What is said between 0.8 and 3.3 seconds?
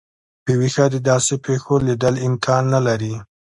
د داسي پیښو لیدل امکان نه لري.